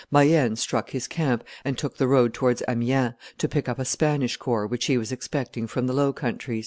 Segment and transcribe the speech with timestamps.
[0.09, 4.35] Mayenne struck his camp and took the road towards Amiens, to pick up a Spanish
[4.35, 6.59] corps which he was expecting from the Low Countries.